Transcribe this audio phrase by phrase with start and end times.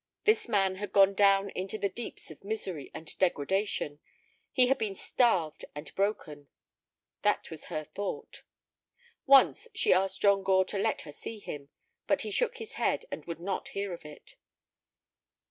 [0.23, 3.99] This man had gone down into the deeps of misery and degradation.
[4.51, 6.47] He had been starved and broken.
[7.21, 8.41] That was her thought.
[9.27, 11.69] Once she asked John Gore to let her see him,
[12.07, 14.33] but he shook his head and would not hear of it.